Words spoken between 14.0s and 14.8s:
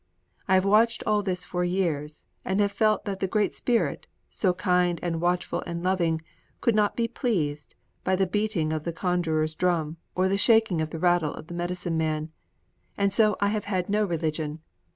religion.